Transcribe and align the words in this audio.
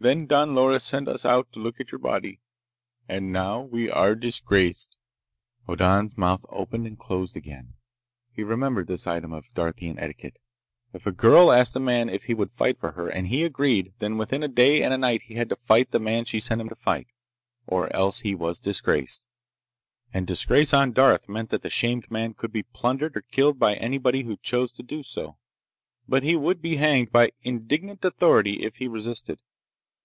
Then 0.00 0.26
Don 0.26 0.54
Loris 0.54 0.84
sent 0.84 1.08
us 1.08 1.24
out 1.24 1.50
to 1.54 1.58
look 1.60 1.80
at 1.80 1.90
your 1.90 1.98
body. 1.98 2.38
And 3.08 3.32
now 3.32 3.62
we 3.62 3.88
are 3.90 4.14
disgraced!" 4.14 4.98
Hoddan's 5.66 6.18
mouth 6.18 6.44
opened 6.50 6.86
and 6.86 6.98
closed 6.98 7.36
and 7.36 7.42
opened 7.46 7.52
again. 7.54 7.74
He 8.30 8.42
remembered 8.42 8.86
this 8.86 9.06
item 9.06 9.32
of 9.32 9.54
Darthian 9.54 9.98
etiquette. 9.98 10.38
If 10.92 11.06
a 11.06 11.10
girl 11.10 11.50
asked 11.50 11.74
a 11.74 11.80
man 11.80 12.10
if 12.10 12.24
he 12.24 12.34
would 12.34 12.50
fight 12.52 12.78
for 12.78 12.92
her, 12.92 13.08
and 13.08 13.28
he 13.28 13.44
agreed, 13.44 13.94
then 13.98 14.18
within 14.18 14.42
a 14.42 14.48
day 14.48 14.82
and 14.82 14.92
a 14.92 14.98
night 14.98 15.22
he 15.22 15.36
had 15.36 15.48
to 15.48 15.56
fight 15.56 15.90
the 15.90 15.98
man 16.00 16.26
she 16.26 16.38
sent 16.38 16.60
him 16.60 16.68
to 16.68 16.74
fight, 16.74 17.06
or 17.66 17.90
else 17.96 18.20
he 18.20 18.34
was 18.34 18.58
disgraced. 18.58 19.26
And 20.12 20.26
disgrace 20.26 20.74
on 20.74 20.92
Darth 20.92 21.30
meant 21.30 21.48
that 21.48 21.62
the 21.62 21.70
shamed 21.70 22.10
man 22.10 22.34
could 22.34 22.52
be 22.52 22.64
plundered 22.74 23.16
or 23.16 23.22
killed 23.22 23.58
by 23.58 23.74
anybody 23.76 24.24
who 24.24 24.36
chose 24.36 24.70
to 24.72 24.82
do 24.82 25.02
so, 25.02 25.38
but 26.06 26.22
he 26.22 26.36
would 26.36 26.60
be 26.60 26.76
hanged 26.76 27.10
by 27.10 27.32
indignant 27.40 28.04
authority 28.04 28.64
if 28.64 28.76
he 28.76 28.86
resisted. 28.86 29.40